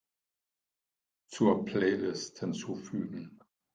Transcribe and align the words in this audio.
Zur 1.27 1.63
Playlist 1.63 2.39
hinzufügen. 2.41 3.39